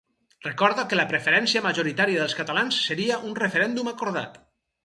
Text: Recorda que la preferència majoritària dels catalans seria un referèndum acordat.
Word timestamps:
Recorda 0.45 0.85
que 0.93 0.97
la 0.99 1.05
preferència 1.11 1.61
majoritària 1.67 2.21
dels 2.23 2.35
catalans 2.39 2.83
seria 2.89 3.23
un 3.29 3.39
referèndum 3.45 3.93
acordat. 3.93 4.43